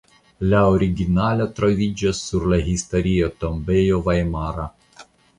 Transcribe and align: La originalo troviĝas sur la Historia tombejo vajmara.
La 0.51 0.59
originalo 0.75 1.45
troviĝas 1.59 2.21
sur 2.29 2.47
la 2.53 2.59
Historia 2.69 3.27
tombejo 3.43 3.99
vajmara. 4.07 4.65